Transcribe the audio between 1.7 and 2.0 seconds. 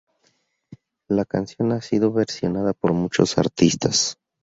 ha